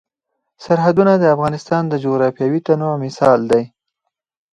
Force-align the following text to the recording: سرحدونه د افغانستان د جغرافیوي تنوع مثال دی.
سرحدونه 0.63 1.13
د 1.17 1.23
افغانستان 1.35 1.83
د 1.87 1.93
جغرافیوي 2.03 2.59
تنوع 2.67 2.95
مثال 3.05 3.39
دی. 3.51 3.63